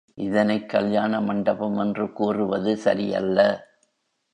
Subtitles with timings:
[0.17, 3.69] இதனைக்கல்யாண மண்டபம் என்று கூறுவது சரியல்ல.